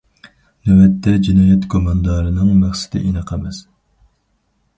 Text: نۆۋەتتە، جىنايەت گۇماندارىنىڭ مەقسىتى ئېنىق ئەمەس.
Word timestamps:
نۆۋەتتە، 0.69 1.13
جىنايەت 1.27 1.67
گۇماندارىنىڭ 1.75 2.49
مەقسىتى 2.63 3.03
ئېنىق 3.11 3.35
ئەمەس. 3.37 3.61